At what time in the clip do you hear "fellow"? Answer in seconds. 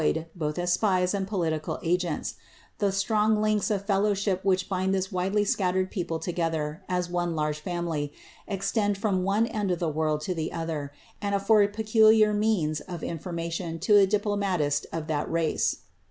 3.85-4.15